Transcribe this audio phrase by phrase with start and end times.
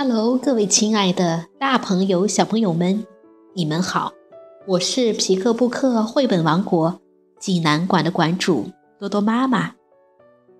[0.00, 3.04] Hello，各位亲爱的大朋友、小朋友们，
[3.52, 4.12] 你们好！
[4.64, 7.00] 我是皮克布克绘本王国
[7.40, 9.72] 济南馆的馆主多多妈妈。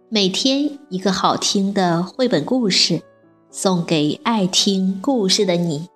[0.08, 3.00] 每天一个好听的绘本故事，
[3.48, 5.86] 送给爱听故事的你。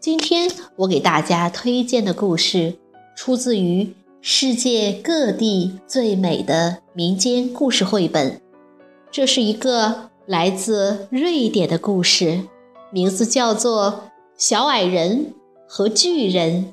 [0.00, 2.78] 今天我给大家推荐的故事，
[3.14, 8.40] 出自于世界各地最美的民间故事绘本。
[9.10, 12.44] 这是一个来自瑞典的故事。
[12.94, 13.90] 名字叫做
[14.36, 15.32] 《小矮人
[15.66, 16.64] 和巨人》。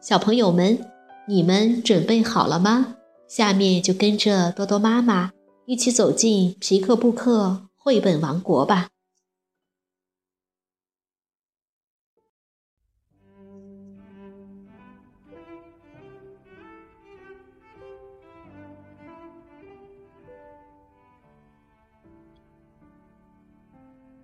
[0.00, 0.80] 小朋友们，
[1.28, 2.96] 你们准备好了吗？
[3.28, 5.30] 下面就跟着多多妈妈
[5.66, 8.88] 一起走进皮克布克绘本王国吧。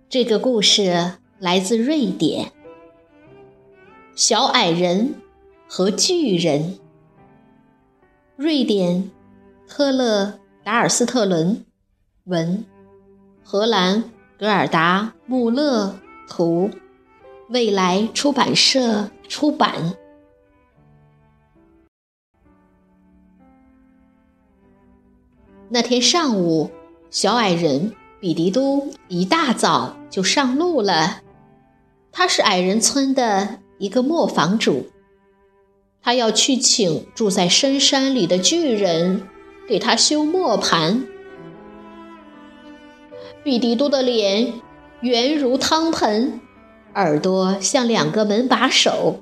[0.09, 2.53] 这个故事来自瑞典。
[4.15, 5.15] 小矮人
[5.67, 6.79] 和巨人。
[8.37, 9.11] 瑞典，
[9.67, 11.65] 特勒达尔斯特伦
[12.23, 12.63] 文，
[13.43, 14.05] 荷兰
[14.39, 16.69] 格尔达穆勒图，
[17.49, 19.97] 未来出版社出版。
[25.67, 26.71] 那天上午，
[27.09, 27.93] 小矮人。
[28.19, 31.21] 比迪都一大早就上路了。
[32.11, 34.87] 他是矮人村的一个磨坊主，
[36.01, 39.27] 他要去请住在深山里的巨人
[39.67, 41.05] 给他修磨盘。
[43.43, 44.53] 比迪多的脸
[45.01, 46.39] 圆如汤盆，
[46.95, 49.19] 耳朵像两个门把手，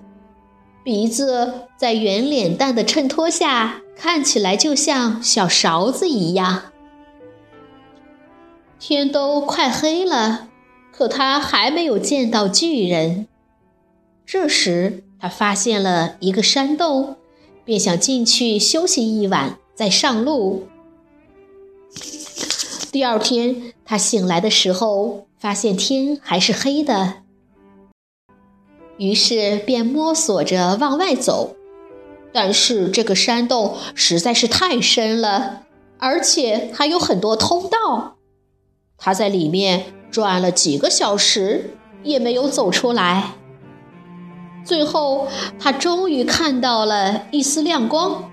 [0.83, 6.71] 鼻子在圆脸蛋的衬托下看起来就像小勺子一样。
[8.79, 10.47] 天都快黑了，
[10.97, 13.27] 可他还没有见到巨人。
[14.25, 17.17] 这时，他发现了一个山洞，
[17.65, 20.67] 便想进去休息一晚，再上路。
[22.91, 27.15] 第二天，他醒来的时候，发现天还是黑的，
[28.97, 31.55] 于是便摸索着往外走。
[32.31, 35.63] 但是，这个山洞实在是太深了，
[35.97, 38.15] 而且还有很多通道。
[38.97, 43.33] 他在里面转了几个小时，也没有走出来。
[44.63, 45.27] 最后，
[45.59, 48.31] 他终于看到了一丝亮光，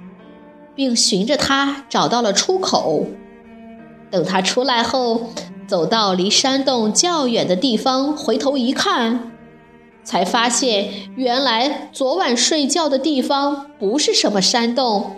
[0.74, 3.06] 并循着它找到了出口。
[4.10, 5.30] 等他出来后，
[5.66, 9.32] 走到离山洞较远的地方，回头一看，
[10.02, 15.16] 才发现原来昨晚睡觉的地方不是什么山洞，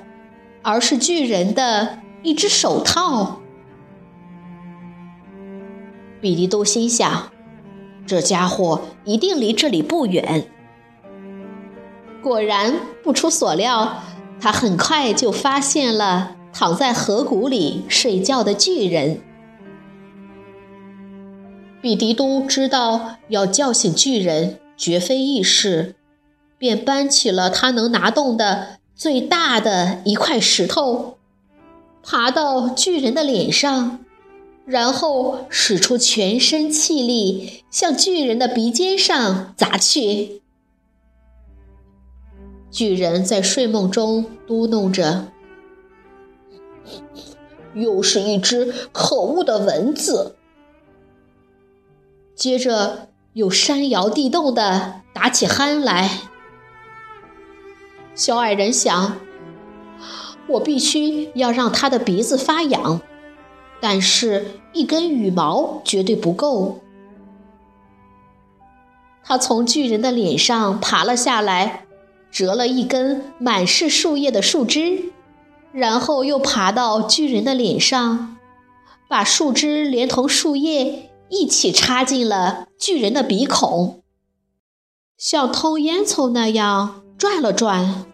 [0.62, 3.40] 而是巨人的一只手套。
[6.24, 7.30] 比利都心想
[8.08, 10.46] ：“这家伙一定离这里不远。”
[12.24, 14.02] 果然，不出所料，
[14.40, 19.20] 他很快就发现了躺在河谷里睡觉的巨人。
[21.82, 25.94] 比迪都知道要叫醒巨人绝非易事，
[26.56, 31.18] 便搬起了他能拿动的最大的一块石头，
[32.02, 33.98] 爬到巨人的脸上。
[34.66, 40.40] 然后使出全身气力，向巨人的鼻尖上砸去。
[42.70, 45.28] 巨人在睡梦中嘟哝着
[47.74, 50.36] ：“又是一只可恶的蚊子。”
[52.34, 56.22] 接着又山摇地动的打起鼾来。
[58.14, 59.18] 小矮人想
[60.48, 63.02] ：“我必须要让他的鼻子发痒。”
[63.80, 66.80] 但是，一根羽毛绝对不够。
[69.22, 71.86] 他从巨人的脸上爬了下来，
[72.30, 75.12] 折了一根满是树叶的树枝，
[75.72, 78.36] 然后又爬到巨人的脸上，
[79.08, 84.02] 把树枝连同树叶一起插进了巨人的鼻孔，
[85.16, 88.04] 像偷烟囱那样转了转。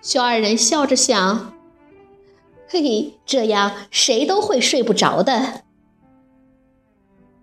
[0.00, 1.55] 小矮人笑着想。
[2.68, 5.62] 嘿嘿，这样谁都会睡不着的。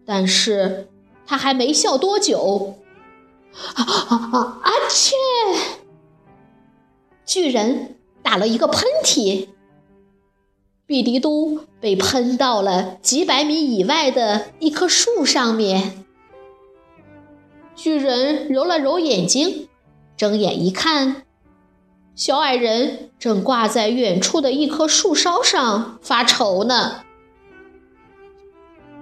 [0.06, 0.90] 但是
[1.26, 2.76] 他还没笑多久，
[3.76, 4.60] 啊啊啊！
[4.64, 5.16] 阿切！
[7.26, 9.48] 巨人打了一个喷嚏，
[10.86, 16.04] 比迪都被喷到了几百米以外的一棵树上面。
[17.76, 19.70] 巨人揉了揉眼睛，
[20.18, 21.24] 睁眼一看。
[22.16, 27.02] 小矮人正挂在远处的一棵树梢上发愁呢。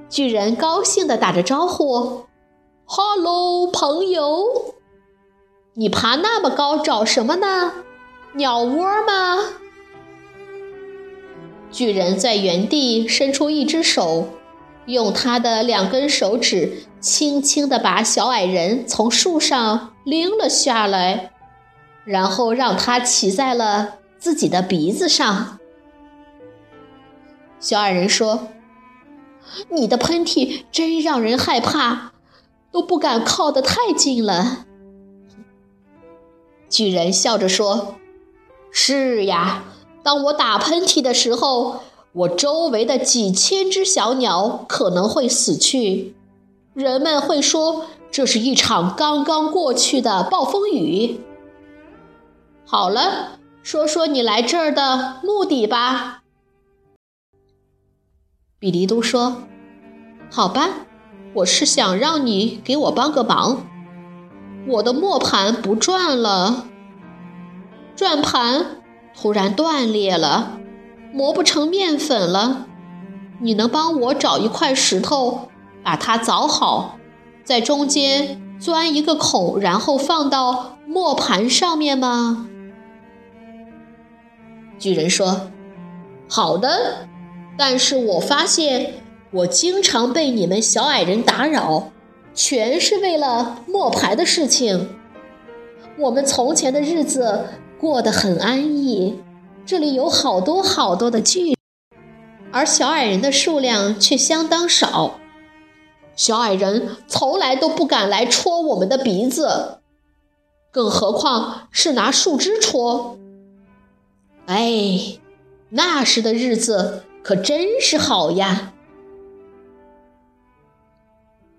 [0.10, 2.26] 巨人高兴地打着招呼
[2.86, 4.76] ：“哈喽，朋友！
[5.74, 7.74] 你爬那么高找什么呢？
[8.36, 9.40] 鸟窝吗？”
[11.70, 14.28] 巨人在原地伸出一只手，
[14.86, 21.32] 用他的两根手指轻轻地把小矮人从树上拎了下来，
[22.04, 25.60] 然后让他骑在了自己的鼻子上。
[27.60, 28.48] 小矮人说
[29.70, 32.12] ：“你的喷嚏真让人害怕，
[32.72, 34.66] 都不敢靠得太近了。”
[36.70, 37.96] 巨人笑着说
[38.72, 39.64] ：“是呀。”
[40.04, 41.82] 当我打喷嚏的时候，
[42.14, 46.16] 我周围的几千只小鸟可能会死去。
[46.74, 51.20] 人们会说这是一场刚刚过去的暴风雨。
[52.72, 56.24] 好了，说说你来这儿的目的吧。
[58.60, 59.44] 比利都说
[60.32, 60.70] ：“好吧，
[61.34, 63.68] 我是想让你给我帮个忙。
[64.66, 66.68] 我的磨盘不转了，
[67.94, 68.78] 转盘。”
[69.14, 70.58] 突然断裂了，
[71.12, 72.68] 磨不成面粉了。
[73.42, 75.50] 你能帮我找一块石头，
[75.84, 76.98] 把它凿好，
[77.44, 82.48] 在中间钻一个孔，然后放到磨盘上面吗？
[84.82, 85.50] 巨人说
[86.28, 87.08] ：“好的，
[87.58, 88.96] 但是我发现
[89.32, 91.92] 我经常被你们小矮人打扰，
[92.34, 94.90] 全是为了磨牌的事情。
[95.98, 97.46] 我们从前的日子。”
[97.82, 99.20] 过得很安逸，
[99.66, 101.58] 这里有好多好多的巨，
[102.52, 105.20] 而小矮人的数量却相当少。
[106.16, 109.80] 小矮人从来都不敢来戳我们的鼻子，
[110.72, 113.18] 更何况是拿树枝戳。
[114.52, 115.18] 哎，
[115.70, 118.74] 那时的日子可真是好呀！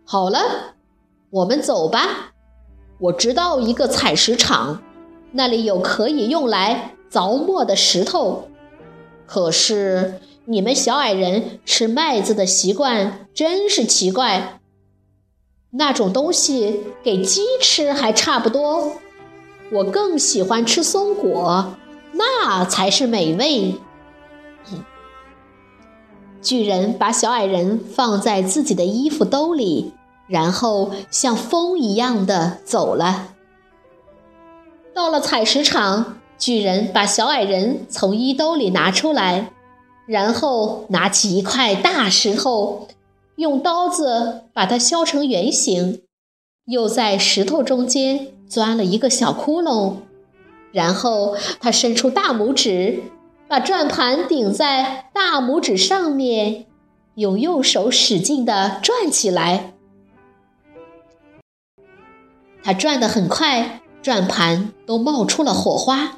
[0.05, 0.75] 好了，
[1.31, 2.35] 我们走吧。
[2.99, 4.83] 我知道一个采石场。
[5.31, 8.51] 那里有可以用来凿磨的石头，
[9.25, 14.61] 可是你们小矮人吃麦子的习惯真是奇怪。
[15.71, 18.99] 那种东西给鸡吃还差不多，
[19.73, 21.75] 我更喜欢吃松果，
[22.23, 23.81] 那才是美味。
[26.41, 29.93] 巨人把小矮人放在自己的衣服兜里，
[30.29, 33.35] 然后像风一样的走了。
[34.95, 39.53] 到了采石场，巨人把小矮人从衣兜里拿出来，
[40.07, 42.89] 然后拿起一块大石头，
[43.37, 46.03] 用刀子把它削成圆形，
[46.67, 49.95] 又在石头中间钻了一个小窟窿，
[50.73, 53.03] 然后他伸出大拇指，
[53.47, 56.67] 把转盘顶在大拇指上面，
[57.15, 59.75] 用右手使劲地转起来。
[62.65, 63.79] 他转得很快。
[64.03, 66.17] 转盘都冒出了火花，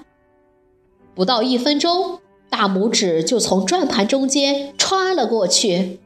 [1.15, 6.01] 不到一分钟，大拇指就从转盘中间穿了过去。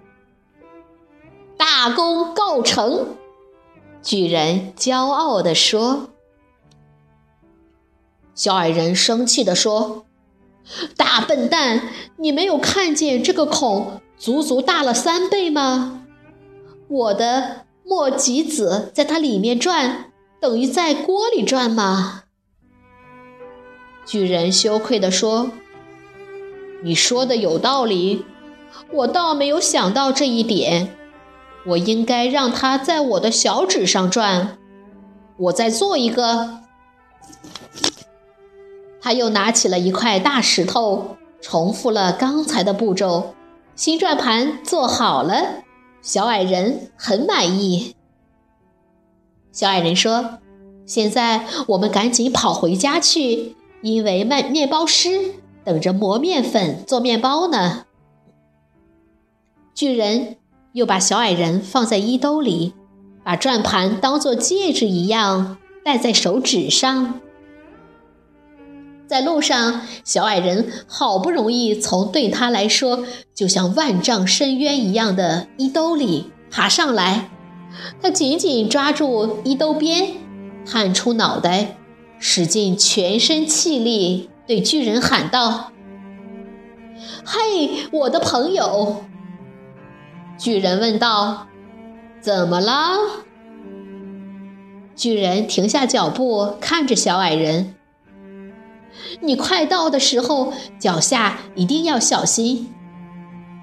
[1.56, 3.10] 大功告成，
[4.02, 6.08] 巨人骄傲地说。
[8.38, 10.07] 小矮人生气地说
[10.97, 16.07] ：“大笨蛋，你没有看见这个孔足足大了三倍吗？
[16.87, 22.23] 我的墨吉子在它里面转。”等于在锅里转吗？
[24.07, 25.50] 巨人羞愧地说
[26.85, 28.25] ：“你说的有道理，
[28.92, 30.97] 我倒没有想到这一点。
[31.66, 34.57] 我应该让它在我的小指上转。
[35.38, 36.61] 我再做一个。”
[39.00, 43.35] 他又拿起了一块大石头，重复了刚才的步骤。
[43.76, 45.62] 新转盘做好了，
[46.02, 47.95] 小矮人很满意。
[49.52, 50.38] 小矮人说
[50.85, 57.85] ：“现在我们赶紧跑回家去，因为卖面包师等着磨面粉做面包呢。”
[59.75, 60.37] 巨人
[60.73, 62.75] 又把小矮人放在衣兜里，
[63.23, 67.21] 把转盘当做戒指一样戴在手指上。
[69.08, 77.30] 在路上，小矮人好不容易从对他来说就像万丈深渊一样的衣兜里爬上来。
[78.02, 80.12] 他紧紧抓住衣兜边，
[80.66, 81.76] 探出脑袋，
[82.18, 85.72] 使尽全身气力，对巨人喊道
[87.24, 89.04] ：“嘿，我的朋友！”
[90.36, 91.46] 巨人问道
[92.20, 92.98] ：“怎么了？”
[94.94, 97.74] 巨人停下脚步，看着小矮人
[99.21, 102.73] ：“你快到的时候，脚下一定要小心。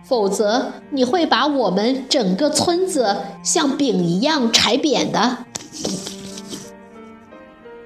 [0.03, 5.45] 否则你会把我们整个村子像饼一样踩扁的。”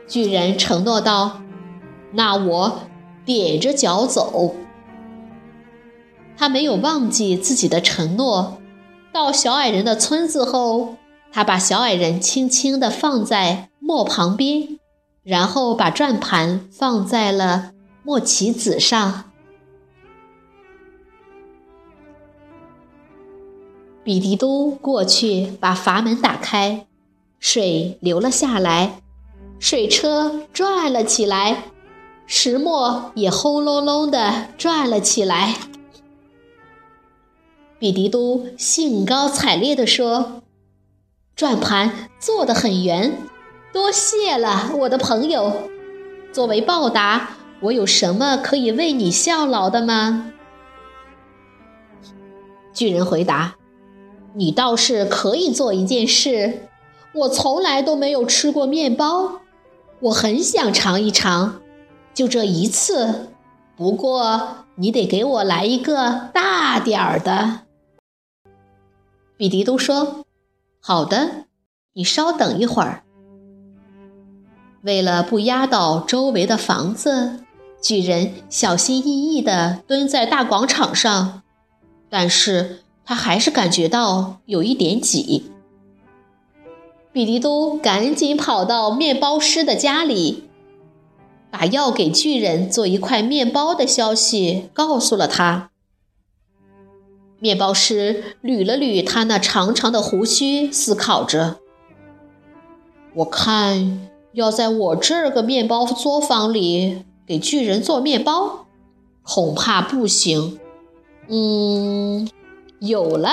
[0.08, 1.42] 巨人承诺道
[2.14, 2.82] ：“那我
[3.26, 4.56] 踮着脚走。”
[6.36, 8.58] 他没有忘记自己的承诺。
[9.12, 10.96] 到小矮人的村子后，
[11.32, 14.79] 他把小矮人轻轻地放在磨旁边，
[15.30, 17.72] 然后把转盘放在了
[18.02, 19.26] 磨棋子上。
[24.04, 26.88] 比迪都过去把阀门打开，
[27.40, 29.04] 水流了下来，
[29.60, 31.66] 水车转了起来，
[32.26, 35.54] 石磨也轰隆隆地转了起来。
[37.78, 40.42] 比迪都兴高采烈地说
[41.36, 43.22] ：“转盘做得很圆，
[43.72, 45.70] 多谢了，我的朋友。
[46.32, 50.32] 作为报答，我有什么可以为你效劳的吗？”
[52.74, 53.56] 巨人回答
[54.34, 56.68] ：“你倒是可以做一件事，
[57.14, 59.42] 我从来都没有吃过面包，
[60.00, 61.62] 我很想尝一尝，
[62.14, 63.30] 就这一次。
[63.76, 67.62] 不过你得给我来一个大点儿的。”
[69.38, 70.26] 比迪都说
[70.82, 71.46] ：“好的，
[71.94, 73.04] 你稍等一会儿。”
[74.82, 77.44] 为了不压倒周围的房子，
[77.82, 81.42] 巨人小心翼翼地蹲在大广场上，
[82.10, 85.52] 但是他还是感觉到有一点挤。
[87.12, 90.44] 比利都赶紧跑到面包师的家里，
[91.50, 95.72] 把要给巨人做一块面包的消息告诉了他。
[97.40, 101.58] 面包师捋了捋他那长长的胡须，思考着
[103.16, 108.68] ：“我看要在我这个面包作坊里给巨人做面包，
[109.24, 110.60] 恐怕不行。”
[111.30, 112.30] 嗯，
[112.80, 113.32] 有了。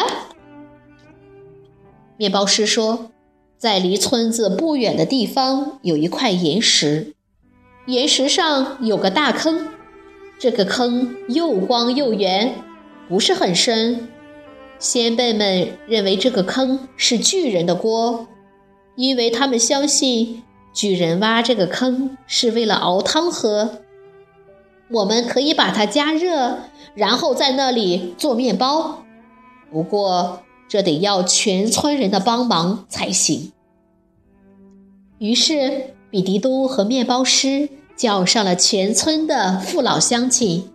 [2.17, 3.11] 面包师说
[3.57, 7.15] ：“在离村子不远的地方有一块岩石，
[7.87, 9.69] 岩石上有个大坑，
[10.39, 12.55] 这个坑又光又圆。”
[13.09, 14.09] 不是很深，
[14.81, 18.27] 先辈们认为这个坑是巨人的锅，
[18.97, 20.43] 因为他们相信
[20.77, 23.79] 巨人挖这个坑是为了熬汤喝。
[24.91, 26.59] 我们可以把它加热，
[26.95, 29.03] 然后在那里做面包。
[29.73, 33.53] 不过这得要全村人的帮忙才行。
[35.17, 40.71] 于是比迪都和面包师叫上了全村的父老乡亲。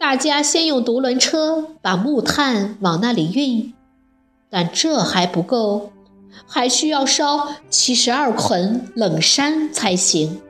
[0.00, 3.72] 大家先用独轮车把木炭往那里运，
[4.50, 5.92] 但这还不够，
[6.46, 10.40] 还需要烧七十二捆冷杉才行。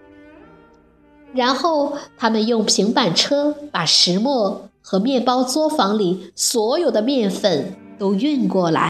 [1.32, 8.88] 然后他们用平板车把石磨和面包作坊里所有的面粉都运过来。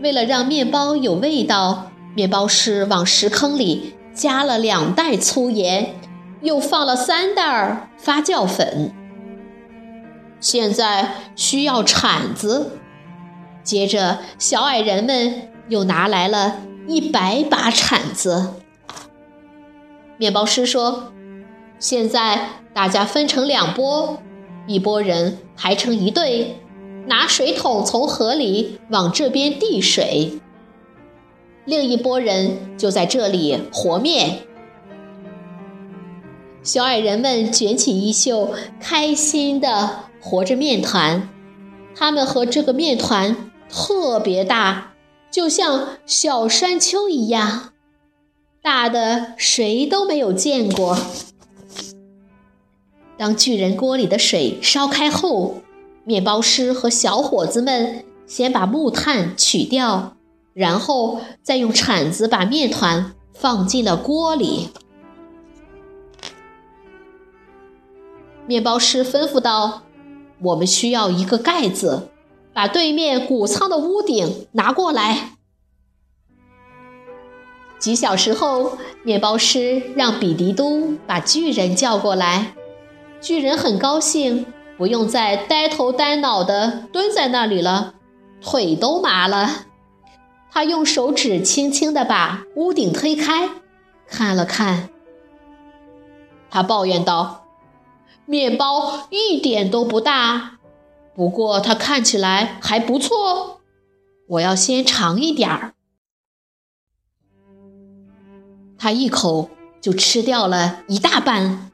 [0.00, 5.94] 为了让面包有味道，面包师往石坑里加了两袋粗盐，
[6.42, 8.92] 又放了三袋发酵粉。
[10.40, 12.72] 现在需要铲子。
[13.64, 18.54] 接着，小矮人们又拿来了一百把铲子。
[20.16, 21.12] 面包师说
[21.78, 24.18] ：“现在大家分成两拨，
[24.66, 26.60] 一拨人排成一队，
[27.06, 30.40] 拿水桶从河里往这边递水；
[31.64, 34.40] 另一拨人就在这里和面。”
[36.62, 40.08] 小矮人们卷起衣袖，开心的。
[40.20, 41.28] 和着面团，
[41.94, 43.36] 他们和这个面团
[43.70, 44.94] 特别大，
[45.30, 47.72] 就像小山丘一样，
[48.62, 50.98] 大的谁都没有见过。
[53.16, 55.62] 当巨人锅里的水烧开后，
[56.04, 60.16] 面包师和小伙子们先把木炭取掉，
[60.54, 64.70] 然后再用铲子把面团放进了锅里。
[68.46, 69.82] 面包师吩咐道。
[70.40, 72.10] 我们需要一个盖子，
[72.58, 75.36] 把对面谷仓的屋顶拿过来。
[77.78, 82.56] 几小时后，面包师让比迪都把巨人叫过来。
[83.20, 84.44] 巨人很高兴，
[84.76, 87.94] 不用再呆头呆脑的蹲在那里了，
[88.40, 89.66] 腿都麻了。
[90.50, 93.50] 他用手指轻轻地把屋顶推开，
[94.08, 94.88] 看了看。
[96.50, 97.44] 他抱怨道。
[98.26, 100.57] 面包一点都不大，
[101.18, 103.60] 不过它看起来还不错。
[104.28, 105.74] 我要先尝一点儿。
[108.78, 111.72] 他一口就吃掉了一大半，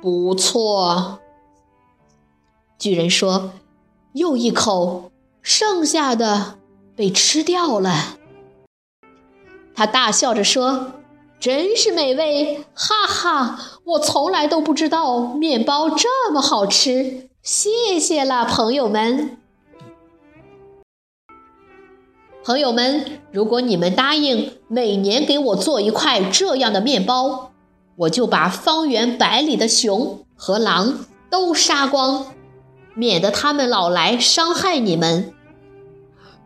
[0.00, 1.18] 不错。
[2.78, 3.52] 巨人说
[4.14, 5.12] ：“又一口，
[5.42, 6.56] 剩下的
[6.96, 8.16] 被吃掉了。”
[9.76, 10.92] 他大笑着说
[11.38, 12.64] ：“真是美味！
[12.72, 17.28] 哈哈，我从来都不知道面包这么好吃。
[17.44, 19.36] 谢谢了，朋友们。”
[22.42, 27.52] 朋友们，如果你们答应每年给我做一块这样的面包，
[27.96, 32.32] 我就把方圆百里的熊和狼都杀光，
[32.94, 35.34] 免得他们老来伤害你们。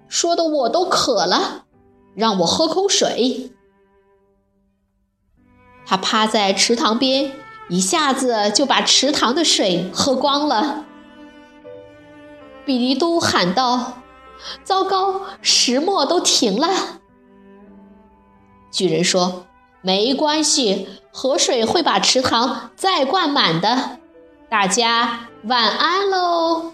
[0.09, 1.67] 说的我都渴了，
[2.17, 3.53] 让我喝口水。
[5.87, 7.33] 他趴在池塘边，
[7.69, 10.87] 一下子就把池塘的水喝光了。
[12.69, 14.03] 比利都喊道。
[14.63, 17.01] 糟糕，石磨都停了。
[18.71, 19.47] 巨人说
[19.81, 24.01] ：“没关系，河水会把池塘再灌满的。”
[24.51, 26.73] 大家晚安喽。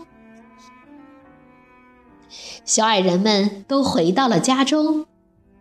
[2.64, 5.06] 小矮人们都回到了家中，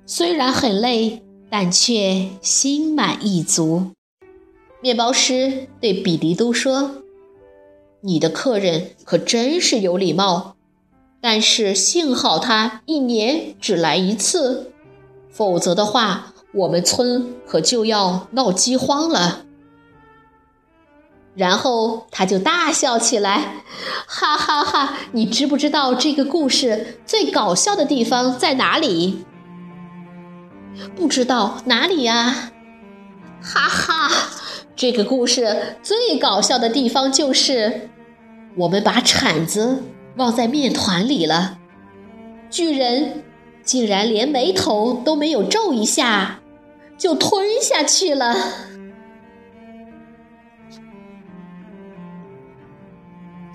[0.07, 1.21] 虽然很累，
[1.51, 3.91] 但却心满意足。
[4.81, 7.02] 面包师对比利都说
[8.03, 10.55] ：“你的客人可真是有礼貌。”
[11.19, 14.73] 但是幸好他一年只来一次，
[15.31, 19.45] 否则的话，我们村可就要闹饥荒了。
[21.33, 23.63] 然后他就大笑起来，
[24.05, 24.97] 哈哈哈！
[25.13, 29.23] 你知不知道这个故事最搞笑的地方在哪里？
[30.93, 32.51] 不知道哪里呀？
[33.41, 34.11] 哈哈，
[34.75, 37.89] 这个故事最搞笑的地方就是，
[38.55, 39.83] 我们把铲子。
[40.15, 41.57] 忘在面团里了，
[42.51, 43.23] 巨人
[43.63, 46.39] 竟然连眉头都没有皱一下，
[46.99, 48.35] 就吞下去了。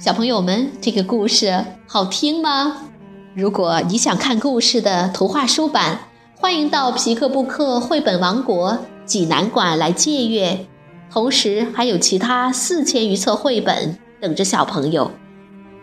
[0.00, 2.88] 小朋友们，这个故事好听吗？
[3.36, 6.00] 如果你想看故事的图画书版，
[6.34, 10.66] 欢迎到皮克布克绘本王国济南馆来借阅，
[11.08, 15.10] 同时还有其他四千余册绘本等着小朋友。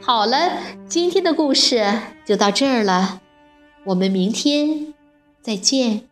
[0.01, 3.21] 好了，今天的故事就到这儿了，
[3.85, 4.93] 我们明天
[5.41, 6.03] 再见。